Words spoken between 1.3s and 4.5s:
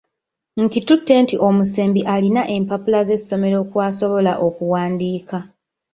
omusembi alina empappula z'essomero kw'asobola